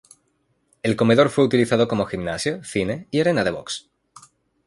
El 0.81 0.95
comedor 0.95 1.29
fue 1.29 1.43
utilizado 1.43 1.87
como 1.87 2.05
gimnasio, 2.07 2.63
cine 2.63 3.07
y 3.11 3.19
arena 3.19 3.43
de 3.43 3.51
box. 3.51 3.87